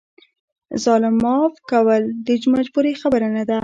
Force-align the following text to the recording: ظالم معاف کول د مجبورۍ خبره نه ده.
ظالم 0.83 1.15
معاف 1.23 1.53
کول 1.71 2.03
د 2.25 2.27
مجبورۍ 2.55 2.93
خبره 3.01 3.27
نه 3.35 3.43
ده. 3.49 3.59